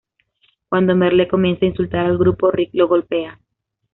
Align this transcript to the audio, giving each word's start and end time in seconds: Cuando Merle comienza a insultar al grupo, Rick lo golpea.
Cuando 0.67 0.95
Merle 0.95 1.27
comienza 1.27 1.63
a 1.63 1.67
insultar 1.69 2.07
al 2.07 2.17
grupo, 2.17 2.49
Rick 2.49 2.71
lo 2.73 2.87
golpea. 2.87 3.39